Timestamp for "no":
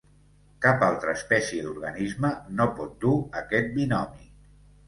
2.61-2.67